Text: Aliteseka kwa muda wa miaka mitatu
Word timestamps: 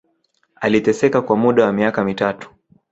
Aliteseka 0.61 1.21
kwa 1.21 1.35
muda 1.35 1.65
wa 1.65 1.73
miaka 1.73 2.03
mitatu 2.05 2.51